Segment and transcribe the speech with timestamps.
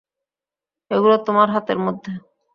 [0.91, 2.11] এগুলো তোমার হাতের মধ্যে।